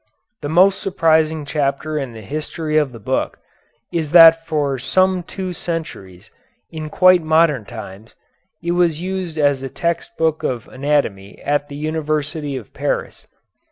[0.41, 3.37] The most surprising chapter in the history of the book
[3.93, 6.31] is that for some two centuries,
[6.71, 8.15] in quite modern times,
[8.63, 13.27] it was used as a text book of anatomy at the University of Paris.